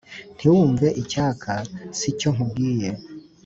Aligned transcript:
ntiwumve 0.35 0.87
icyaka 1.03 1.51
si 1.97 2.09
cyo 2.19 2.29
nkubwiye. 2.35 2.89